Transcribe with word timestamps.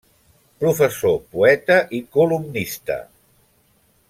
Professor, 0.63 1.19
poeta 1.35 1.77
i 1.99 2.01
columnista. 2.17 3.01